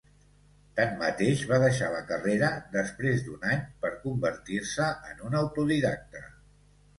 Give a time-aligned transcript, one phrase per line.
[0.77, 6.25] Tanmateix, va deixar la carrera després d'un any, per convertir-se en un autodidacte.